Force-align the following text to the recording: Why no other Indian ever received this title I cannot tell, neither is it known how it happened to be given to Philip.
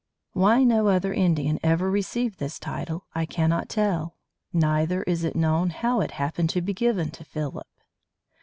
Why 0.33 0.63
no 0.63 0.87
other 0.87 1.13
Indian 1.13 1.59
ever 1.61 1.91
received 1.91 2.39
this 2.39 2.57
title 2.57 3.05
I 3.13 3.27
cannot 3.27 3.69
tell, 3.69 4.15
neither 4.51 5.03
is 5.03 5.23
it 5.23 5.35
known 5.35 5.69
how 5.69 6.01
it 6.01 6.13
happened 6.17 6.49
to 6.57 6.61
be 6.63 6.73
given 6.73 7.11
to 7.11 7.23
Philip. 7.23 7.67